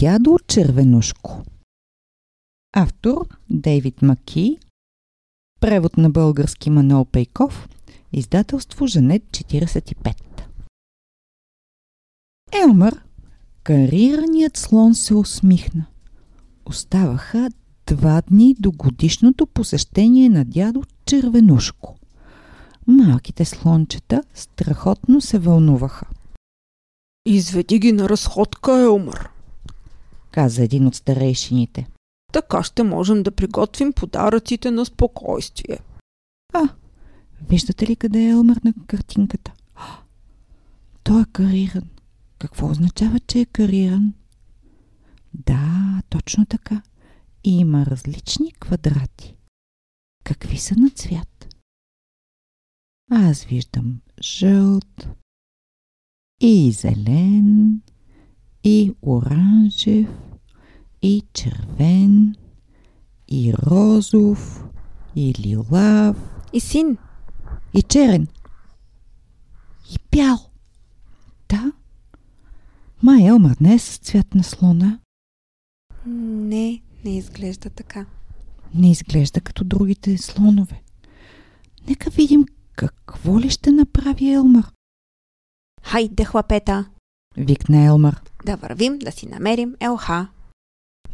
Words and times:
Дядо 0.00 0.38
Червенушко 0.46 1.42
Автор 2.76 3.28
Дейвид 3.50 4.02
Маки 4.02 4.58
Превод 5.60 5.96
на 5.96 6.10
български 6.10 6.70
Манол 6.70 7.04
Пейков 7.04 7.68
Издателство 8.12 8.86
Жанет 8.86 9.22
45 9.22 10.14
Елмър, 12.64 13.02
карираният 13.62 14.56
слон 14.56 14.94
се 14.94 15.14
усмихна. 15.14 15.86
Оставаха 16.66 17.48
два 17.86 18.22
дни 18.28 18.56
до 18.58 18.72
годишното 18.72 19.46
посещение 19.46 20.28
на 20.28 20.44
дядо 20.44 20.82
Червенушко. 21.06 21.96
Малките 22.86 23.44
слончета 23.44 24.22
страхотно 24.34 25.20
се 25.20 25.38
вълнуваха. 25.38 26.06
Изведи 27.26 27.78
ги 27.78 27.92
на 27.92 28.08
разходка, 28.08 28.72
Елмър. 28.72 29.30
Каза 30.30 30.62
един 30.62 30.86
от 30.86 30.94
старейшините. 30.94 31.88
Така 32.32 32.62
ще 32.62 32.82
можем 32.82 33.22
да 33.22 33.30
приготвим 33.30 33.92
подаръците 33.92 34.70
на 34.70 34.84
спокойствие. 34.86 35.78
А, 36.52 36.68
виждате 37.48 37.86
ли 37.86 37.96
къде 37.96 38.18
е 38.18 38.28
Елмър 38.28 38.60
на 38.64 38.74
картинката? 38.86 39.52
Той 41.02 41.22
е 41.22 41.24
кариран. 41.32 41.88
Какво 42.38 42.70
означава, 42.70 43.20
че 43.20 43.40
е 43.40 43.44
кариран? 43.44 44.14
Да, 45.34 46.02
точно 46.08 46.46
така. 46.46 46.82
Има 47.44 47.86
различни 47.86 48.52
квадрати. 48.52 49.36
Какви 50.24 50.58
са 50.58 50.74
на 50.76 50.90
цвят? 50.90 51.56
Аз 53.10 53.44
виждам 53.44 54.00
жълт 54.22 55.08
и 56.40 56.72
зелен 56.72 57.80
и 58.64 58.92
оранжев 59.02 60.08
и 61.02 61.22
червен 61.32 62.34
и 63.28 63.54
розов 63.54 64.64
и 65.16 65.34
лилав 65.38 66.16
И 66.52 66.60
син. 66.60 66.98
и 67.74 67.82
черен 67.82 68.26
и 69.90 69.96
бял. 70.10 70.38
Да. 71.48 71.72
Май 73.02 73.26
Елмър 73.26 73.56
не 73.60 73.74
е 73.74 73.78
с 73.78 73.98
цвят 73.98 74.34
на 74.34 74.42
слона. 74.44 74.98
Не, 76.06 76.82
не 77.04 77.16
изглежда 77.16 77.70
така. 77.70 78.06
Не 78.74 78.90
изглежда 78.90 79.40
като 79.40 79.64
другите 79.64 80.18
слонове. 80.18 80.82
Нека 81.88 82.10
видим 82.10 82.44
какво 82.76 83.40
ли 83.40 83.50
ще 83.50 83.72
направи 83.72 84.32
Елмър. 84.32 84.72
Хайде, 85.82 86.24
хлапета, 86.24 86.84
Викна 87.36 87.84
Елмър. 87.84 88.22
да 88.46 88.56
вървим 88.56 88.98
да 88.98 89.12
си 89.12 89.26
намерим 89.28 89.74
Елха. 89.80 90.28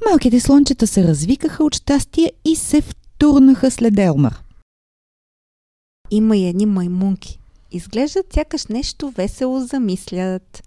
Малките 0.04 0.40
слончета 0.40 0.86
се 0.86 1.04
развикаха 1.04 1.64
от 1.64 1.74
щастие 1.74 2.32
и 2.44 2.56
се 2.56 2.80
втурнаха 2.80 3.70
след 3.70 3.98
Елмър. 3.98 4.42
Има 6.10 6.36
и 6.36 6.46
едни 6.46 6.66
маймунки. 6.66 7.40
Изглеждат 7.72 8.32
сякаш 8.32 8.66
нещо 8.66 9.10
весело 9.10 9.60
замислят. 9.60 10.62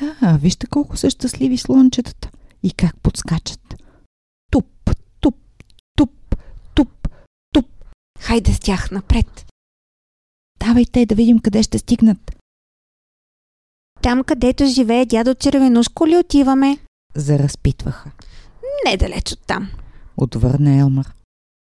Да, 0.00 0.38
вижте 0.42 0.66
колко 0.66 0.96
са 0.96 1.10
щастливи 1.10 1.58
слончетата 1.58 2.30
и 2.62 2.72
как 2.72 3.00
подскачат. 3.00 3.74
Туп, 4.50 4.90
туп, 5.20 5.36
туп, 5.96 6.36
туп, 6.74 7.08
туп. 7.52 7.66
Хайде 8.20 8.52
с 8.52 8.60
тях 8.60 8.90
напред. 8.90 9.46
Давайте 10.66 11.06
да 11.06 11.14
видим 11.14 11.38
къде 11.38 11.62
ще 11.62 11.78
стигнат. 11.78 12.36
Там, 14.02 14.24
където 14.24 14.66
живее 14.66 15.06
дядо 15.06 15.34
Червенушко 15.34 16.06
ли 16.06 16.16
отиваме? 16.16 16.78
Заразпитваха. 17.14 18.10
Недалеч 18.86 19.32
от 19.32 19.40
там. 19.46 19.68
Отвърна 20.16 20.76
Елмър. 20.76 21.14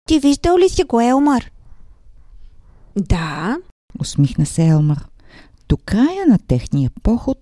Ти 0.07 0.19
виждал 0.19 0.57
ли 0.57 0.69
си 0.69 0.83
го, 0.83 1.01
Елмър? 1.01 1.51
Да, 2.95 3.57
Усмихна 3.99 4.45
се 4.45 4.67
Елмър. 4.67 5.07
До 5.69 5.77
края 5.77 6.27
на 6.27 6.37
техния 6.47 6.91
поход 7.03 7.37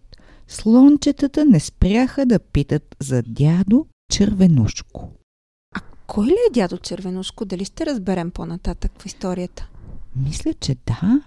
слончетата 0.47 1.45
не 1.45 1.59
спряха 1.59 2.25
да 2.25 2.39
питат 2.39 2.95
за 2.99 3.23
дядо 3.27 3.85
Червенушко. 4.11 5.09
кой 6.07 6.25
ли 6.25 6.35
е 6.49 6.53
дядо 6.53 6.77
Червенушко? 6.77 7.45
Дали 7.45 7.65
ще 7.65 7.85
разберем 7.85 8.31
по-нататък 8.31 8.91
в 9.01 9.05
историята? 9.05 9.67
Мисля, 10.15 10.53
че 10.53 10.75
да. 10.85 11.21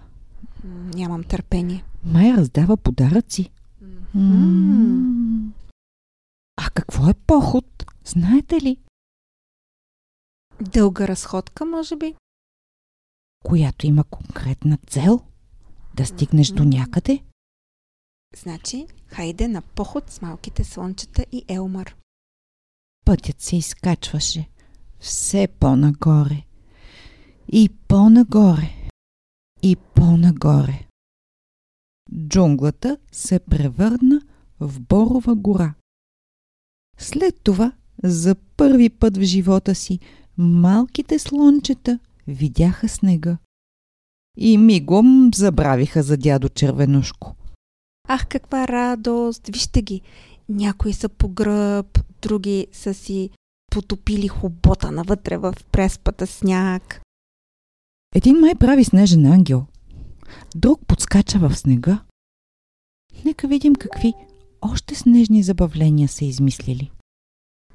Нямам 0.95 1.23
търпение. 1.23 1.83
Май 2.05 2.33
раздава 2.33 2.77
подаръци. 2.77 3.49
М. 4.13 5.51
А 6.57 6.69
какво 6.69 7.09
е 7.09 7.13
поход? 7.13 7.65
Знаете 8.05 8.61
ли? 8.61 8.77
Дълга 10.61 11.07
разходка, 11.07 11.65
може 11.65 11.95
би? 11.95 12.15
Която 13.43 13.87
има 13.87 14.03
конкретна 14.03 14.77
цел? 14.87 15.21
Да 15.95 16.05
стигнеш 16.05 16.47
до 16.47 16.63
някъде? 16.63 17.23
Значи, 18.35 18.87
хайде 19.07 19.47
на 19.47 19.61
поход 19.61 20.09
с 20.09 20.21
малките 20.21 20.63
слънчета 20.63 21.25
и 21.31 21.45
Елмър. 21.47 21.95
Пътят 23.05 23.41
се 23.41 23.55
изкачваше 23.55 24.49
все 24.99 25.47
по-нагоре. 25.59 26.43
И 27.47 27.69
по-нагоре. 27.87 28.89
И 29.61 29.75
по-нагоре. 29.75 30.87
Джунглата 32.27 32.97
се 33.11 33.39
превърна 33.39 34.21
в 34.59 34.79
Борова 34.79 35.35
гора. 35.35 35.73
След 36.97 37.35
това, 37.43 37.71
за 38.03 38.35
първи 38.35 38.89
път 38.89 39.17
в 39.17 39.21
живота 39.21 39.75
си, 39.75 39.99
малките 40.37 41.19
слончета 41.19 41.99
видяха 42.27 42.89
снега. 42.89 43.37
И 44.37 44.57
мигом 44.57 45.31
забравиха 45.35 46.03
за 46.03 46.17
дядо 46.17 46.49
Червенушко. 46.49 47.35
Ах, 48.07 48.27
каква 48.27 48.67
радост! 48.67 49.47
Вижте 49.47 49.81
ги! 49.81 50.01
Някои 50.49 50.93
са 50.93 51.09
по 51.09 51.29
гръб, 51.29 51.99
други 52.21 52.67
са 52.71 52.93
си 52.93 53.29
потопили 53.71 54.27
хобота 54.27 54.91
навътре 54.91 55.37
в 55.37 55.53
преспата 55.71 56.27
сняг. 56.27 57.01
Един 58.15 58.39
май 58.39 58.55
прави 58.55 58.83
снежен 58.83 59.25
ангел. 59.25 59.65
Друг 60.55 60.79
подскача 60.87 61.39
в 61.39 61.55
снега. 61.55 62.03
Нека 63.25 63.47
видим 63.47 63.75
какви 63.75 64.13
още 64.71 64.95
снежни 64.95 65.43
забавления 65.43 66.09
са 66.09 66.25
измислили. 66.25 66.91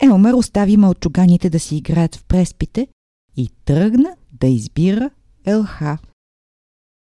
Елмър 0.01 0.33
остави 0.33 0.77
мълчуганите 0.77 1.51
да 1.51 1.61
си 1.61 1.77
играят 1.77 2.17
в 2.17 2.25
преспите 2.25 2.89
и 3.37 3.51
тръгна 3.65 4.17
да 4.33 4.47
избира 4.47 5.11
Елха, 5.47 5.99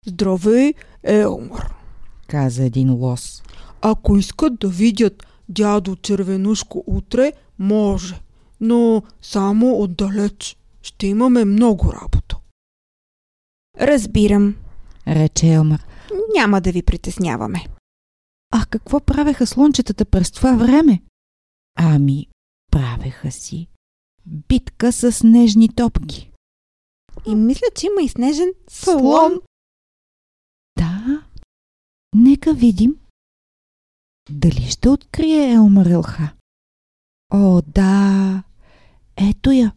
Здравей, 0.06 0.74
Елмър. 1.04 1.74
каза 2.28 2.64
един 2.64 2.94
лос. 2.94 3.44
Ако 3.82 4.18
искат 4.18 4.60
да 4.60 4.70
видят 4.70 5.28
дядо 5.50 5.96
Червенушко 5.96 6.84
утре, 6.88 7.34
може. 7.60 8.20
Но 8.62 9.04
само 9.22 9.82
отдалеч. 9.82 10.58
Ще 10.82 11.08
имаме 11.08 11.46
много 11.46 11.94
работа. 11.94 12.38
Разбирам. 13.82 14.56
Рече 15.08 15.48
Елмър. 15.48 15.86
Няма 16.38 16.62
да 16.62 16.72
ви 16.72 16.84
притесняваме. 16.84 17.66
А 18.58 18.66
какво 18.66 19.00
правеха 19.00 19.48
слончетата 19.48 20.06
през 20.06 20.32
това 20.32 20.54
време? 20.56 21.02
Ами, 21.78 22.28
правеха 22.72 23.32
си 23.32 23.68
битка 24.26 24.92
с 24.92 25.12
снежни 25.12 25.70
топки. 25.70 26.32
И 27.26 27.36
мисля, 27.36 27.68
че 27.76 27.88
има 27.88 28.02
и 28.02 28.10
снежен 28.10 28.54
Слон. 28.70 29.00
слон. 29.00 29.42
Да. 30.78 31.24
Нека 32.16 32.54
видим. 32.54 33.00
Дали 34.30 34.62
ще 34.72 34.90
открие 34.90 35.52
Елмар 35.54 35.86
Елха? 35.86 36.34
О, 37.34 37.62
да. 37.62 38.44
Ето 39.18 39.52
я. 39.52 39.74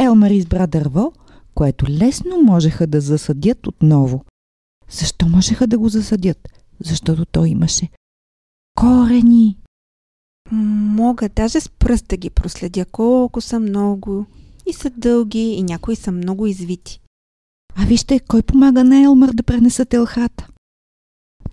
Елмар 0.00 0.30
избра 0.30 0.66
дърво, 0.66 1.12
което 1.54 1.86
лесно 1.88 2.42
можеха 2.42 2.86
да 2.86 3.00
засадят 3.00 3.66
отново. 3.66 4.24
Защо 4.90 5.28
можеха 5.28 5.66
да 5.66 5.78
го 5.78 5.88
засадят? 5.88 6.48
Защото 6.80 7.24
той 7.24 7.48
имаше 7.48 7.88
корени. 8.74 9.58
Мога 10.52 11.28
даже 11.28 11.60
с 11.60 11.68
пръст 11.68 12.08
да 12.08 12.16
ги 12.16 12.30
проследя 12.30 12.84
колко 12.84 13.40
са 13.40 13.60
много. 13.60 14.26
И 14.66 14.72
са 14.72 14.90
дълги, 14.90 15.38
и 15.38 15.62
някои 15.62 15.96
са 15.96 16.12
много 16.12 16.46
извити. 16.46 17.00
А 17.74 17.86
вижте, 17.86 18.20
кой 18.20 18.42
помага 18.42 18.84
на 18.84 19.02
Елмър 19.02 19.32
да 19.32 19.42
пренесат 19.42 19.94
елхата. 19.94 20.48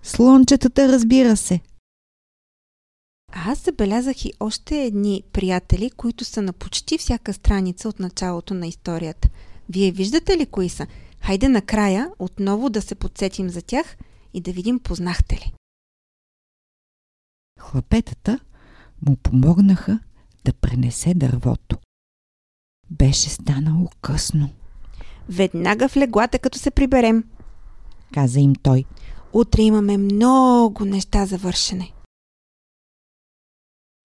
Слончетата, 0.02 0.88
разбира 0.88 1.36
се. 1.36 1.60
Аз 3.32 3.58
забелязах 3.64 4.24
и 4.24 4.32
още 4.40 4.82
едни 4.82 5.22
приятели, 5.32 5.90
които 5.90 6.24
са 6.24 6.42
на 6.42 6.52
почти 6.52 6.98
всяка 6.98 7.32
страница 7.32 7.88
от 7.88 8.00
началото 8.00 8.54
на 8.54 8.66
историята. 8.66 9.28
Вие 9.68 9.90
виждате 9.90 10.38
ли 10.38 10.46
кои 10.46 10.68
са? 10.68 10.86
Хайде 11.20 11.48
накрая 11.48 12.10
отново 12.18 12.70
да 12.70 12.82
се 12.82 12.94
подсетим 12.94 13.50
за 13.50 13.62
тях 13.62 13.96
и 14.34 14.40
да 14.40 14.52
видим 14.52 14.80
познахте 14.80 15.34
ли. 15.34 15.52
Хлапетата 17.60 18.40
му 19.08 19.16
помогнаха 19.16 20.00
да 20.44 20.52
пренесе 20.52 21.14
дървото. 21.14 21.76
Беше 22.90 23.30
станало 23.30 23.88
късно, 24.00 24.50
Веднага 25.28 25.88
в 25.88 25.96
леглата, 25.96 26.38
като 26.38 26.58
се 26.58 26.70
приберем. 26.70 27.24
каза 28.14 28.40
им 28.40 28.54
той. 28.54 28.84
Утре 29.32 29.62
имаме 29.62 29.98
много 29.98 30.84
неща 30.84 31.26
за 31.26 31.38
вършене. 31.38 31.92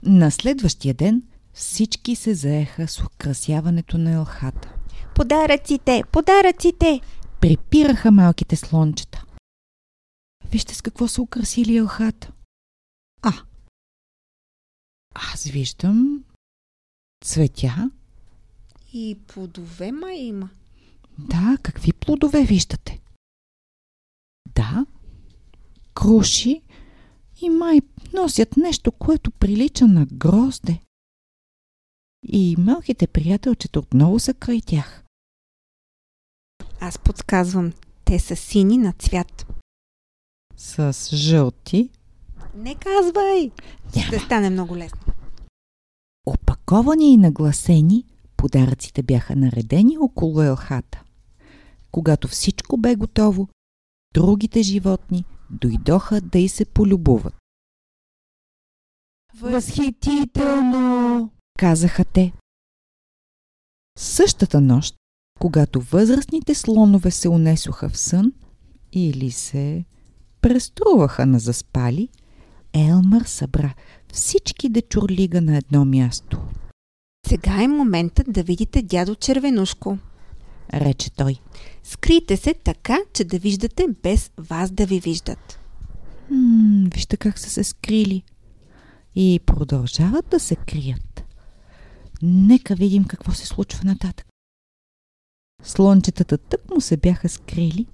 На 0.03 0.31
следващия 0.31 0.93
ден 0.93 1.23
всички 1.53 2.15
се 2.15 2.33
заеха 2.33 2.87
с 2.87 3.03
украсяването 3.03 3.97
на 3.97 4.11
елхата. 4.11 4.73
Подаръците! 5.15 6.03
Подаръците! 6.11 7.01
Припираха 7.41 8.11
малките 8.11 8.55
слончета. 8.55 9.23
Вижте 10.51 10.75
с 10.75 10.81
какво 10.81 11.07
са 11.07 11.21
украсили 11.21 11.77
елхата. 11.77 12.31
А, 13.21 13.31
аз 15.15 15.43
виждам 15.43 16.23
цветя. 17.25 17.91
И 18.93 19.17
плодове 19.27 19.91
ма 19.91 20.13
има. 20.13 20.49
Да, 21.17 21.57
какви 21.63 21.93
плодове 21.93 22.43
виждате? 22.43 23.01
Да, 24.55 24.85
круши 25.93 26.61
и 27.41 27.49
май 27.49 27.81
носят 28.13 28.57
нещо, 28.57 28.91
което 28.91 29.31
прилича 29.31 29.87
на 29.87 30.05
грозде. 30.05 30.81
И 32.23 32.55
малките 32.57 33.07
приятелчета 33.07 33.79
отново 33.79 34.19
са 34.19 34.33
край 34.33 34.61
тях. 34.61 35.03
Аз 36.79 36.99
подсказвам. 36.99 37.73
Те 38.05 38.19
са 38.19 38.35
сини 38.35 38.77
на 38.77 38.93
цвят. 38.93 39.45
С 40.61 41.09
жълти. 41.15 41.89
Не 42.55 42.75
казвай! 42.75 43.51
Няма. 43.95 44.07
Ще 44.07 44.19
стане 44.19 44.49
много 44.49 44.77
лесно. 44.77 45.01
Опаковани 46.25 47.13
и 47.13 47.17
нагласени, 47.17 48.05
подаръците 48.37 49.03
бяха 49.03 49.35
наредени 49.35 49.97
около 49.97 50.41
елхата. 50.41 51.03
Когато 51.91 52.27
всичко 52.27 52.77
бе 52.77 52.95
готово, 52.95 53.47
другите 54.13 54.61
животни 54.61 55.25
дойдоха 55.49 56.21
да 56.21 56.39
й 56.39 56.49
се 56.49 56.65
полюбуват. 56.65 57.35
Възхитително! 59.33 61.29
казаха 61.59 62.05
те. 62.05 62.33
Същата 63.97 64.61
нощ, 64.61 64.95
когато 65.39 65.81
възрастните 65.81 66.55
слонове 66.55 67.11
се 67.11 67.29
унесоха 67.29 67.89
в 67.89 67.97
сън 67.97 68.33
или 68.91 69.31
се 69.31 69.85
преструваха 70.41 71.25
на 71.25 71.39
заспали, 71.39 72.09
Елмър 72.73 73.23
събра 73.23 73.73
всички 74.13 74.69
дечурлига 74.69 75.41
на 75.41 75.57
едно 75.57 75.85
място. 75.85 76.41
Сега 77.27 77.63
е 77.63 77.67
моментът 77.67 78.31
да 78.31 78.43
видите 78.43 78.81
дядо 78.81 79.15
Червенушко. 79.15 79.97
Рече 80.73 81.11
той. 81.11 81.35
Скрийте 81.83 82.37
се 82.37 82.53
така, 82.53 82.97
че 83.13 83.23
да 83.23 83.39
виждате 83.39 83.85
без 84.03 84.31
вас 84.37 84.71
да 84.71 84.85
ви 84.85 84.99
виждат. 84.99 85.59
М, 86.29 86.89
вижте 86.93 87.17
как 87.17 87.39
са 87.39 87.49
се 87.49 87.63
скрили. 87.63 88.23
И 89.15 89.39
продължават 89.45 90.25
да 90.31 90.39
се 90.39 90.55
крият. 90.55 91.23
Нека 92.21 92.75
видим 92.75 93.05
какво 93.05 93.31
се 93.31 93.45
случва 93.47 93.85
нататък. 93.85 94.25
Слончетата 95.63 96.37
тък 96.37 96.71
му 96.71 96.81
се 96.81 96.97
бяха 96.97 97.29
скрили, 97.29 97.85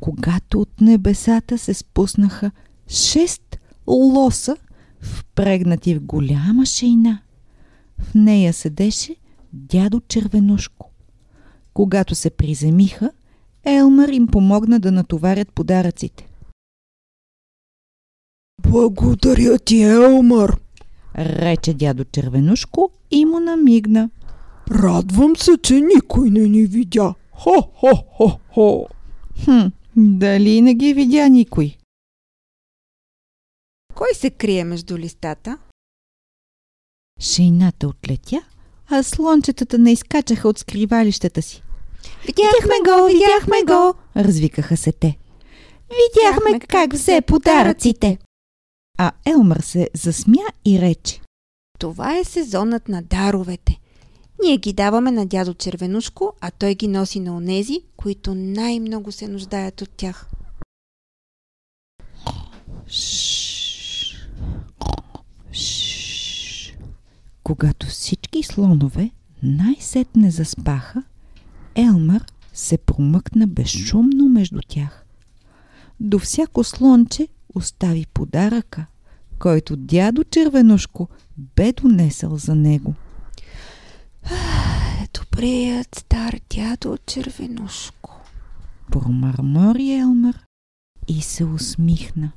когато 0.00 0.60
от 0.60 0.80
небесата 0.80 1.58
се 1.58 1.74
спуснаха 1.74 2.50
шест 2.88 3.58
лоса, 3.86 4.56
впрегнати 5.00 5.94
в 5.94 6.00
голяма 6.00 6.66
шейна. 6.66 7.18
В 7.98 8.14
нея 8.14 8.52
седеше 8.52 9.16
дядо 9.52 10.00
Червенушко. 10.08 10.90
Когато 11.74 12.14
се 12.14 12.30
приземиха, 12.30 13.10
Елмър 13.64 14.08
им 14.08 14.26
помогна 14.26 14.80
да 14.80 14.92
натоварят 14.92 15.52
подаръците. 15.52 16.28
Благодаря 18.62 19.58
ти, 19.58 19.82
Елмър! 19.82 20.60
Рече 21.18 21.74
дядо 21.74 22.04
Червенушко 22.04 22.90
и 23.10 23.24
му 23.24 23.40
намигна. 23.40 24.10
Радвам 24.70 25.36
се, 25.36 25.50
че 25.62 25.80
никой 25.80 26.30
не 26.30 26.48
ни 26.48 26.66
видя. 26.66 27.14
Хо-хо-хо-хо! 27.32 28.86
Хм, 29.44 29.66
дали 29.96 30.60
не 30.60 30.74
ги 30.74 30.94
видя 30.94 31.28
никой? 31.28 31.76
Кой 33.94 34.14
се 34.14 34.30
крие 34.30 34.64
между 34.64 34.98
листата? 34.98 35.58
Шейната 37.20 37.88
отлетя, 37.88 38.42
а 38.90 39.02
слончетата 39.02 39.78
не 39.78 39.92
изкачаха 39.92 40.48
от 40.48 40.58
скривалищата 40.58 41.42
си. 41.42 41.62
Видяхме 42.26 42.74
го, 42.84 43.06
видяхме 43.06 43.62
го! 43.66 43.94
Развикаха 44.16 44.76
се 44.76 44.92
те. 44.92 45.18
Видяхме 45.88 46.60
как 46.60 46.92
взе 46.92 47.20
подаръците. 47.20 48.18
А 48.98 49.12
Елмър 49.26 49.60
се 49.60 49.90
засмя 49.94 50.46
и 50.64 50.80
рече. 50.80 51.20
Това 51.78 52.18
е 52.18 52.24
сезонът 52.24 52.88
на 52.88 53.02
даровете. 53.02 53.78
Ние 54.44 54.56
ги 54.56 54.72
даваме 54.72 55.10
на 55.10 55.26
дядо 55.26 55.54
Червенушко, 55.54 56.32
а 56.40 56.50
той 56.50 56.74
ги 56.74 56.88
носи 56.88 57.20
на 57.20 57.36
онези, 57.36 57.80
които 57.96 58.34
най-много 58.34 59.12
се 59.12 59.28
нуждаят 59.28 59.82
от 59.82 59.90
тях. 59.90 60.28
Когато 67.42 67.86
всички 67.86 68.42
слонове 68.42 69.10
най-сетне 69.42 70.30
заспаха, 70.30 71.02
Елмър 71.74 72.24
се 72.52 72.78
промъкна 72.78 73.46
безшумно 73.46 74.28
между 74.28 74.60
тях. 74.68 75.04
До 76.00 76.18
всяко 76.18 76.64
слонче 76.64 77.28
остави 77.54 78.06
подаръка, 78.14 78.86
който 79.38 79.76
дядо 79.76 80.24
Червенушко 80.24 81.08
бе 81.56 81.72
донесъл 81.72 82.36
за 82.36 82.54
него. 82.54 82.94
Добрият 85.14 85.94
стар 85.94 86.40
дядо 86.54 86.98
Червенушко. 87.06 88.20
Промърмори 88.92 89.92
Елмър 89.92 90.44
и 91.08 91.22
се 91.22 91.44
усмихна. 91.44 92.32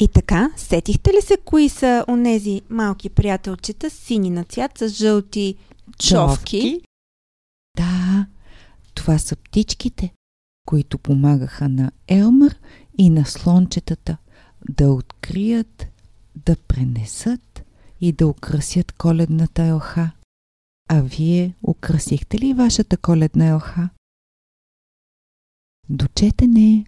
И 0.00 0.08
така, 0.08 0.50
сетихте 0.56 1.12
ли 1.12 1.22
се 1.22 1.36
кои 1.44 1.68
са 1.68 2.04
онези 2.08 2.62
малки 2.70 3.10
приятелчета, 3.10 3.90
сини 3.90 4.30
на 4.30 4.44
цвят 4.44 4.78
с 4.78 4.88
жълти 4.88 5.56
човки? 5.98 6.80
Да, 7.76 8.26
това 8.94 9.18
са 9.18 9.36
птичките, 9.36 10.12
които 10.66 10.98
помагаха 10.98 11.68
на 11.68 11.92
Елмър 12.08 12.60
и 12.98 13.10
на 13.10 13.24
слончетата 13.26 14.16
да 14.68 14.92
открият, 14.92 15.86
да 16.36 16.56
пренесат 16.56 17.63
и 18.04 18.12
да 18.12 18.26
украсят 18.26 18.92
коледната 18.92 19.62
елха. 19.62 20.10
А 20.88 21.02
вие 21.02 21.54
украсихте 21.62 22.38
ли 22.38 22.54
вашата 22.54 22.96
коледна 22.96 23.46
елха? 23.48 23.90
До 25.88 26.06
четене! 26.08 26.86